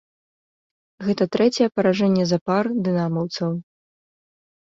[1.07, 3.51] Гэта трэцяе паражэнне запар дынамаўцаў.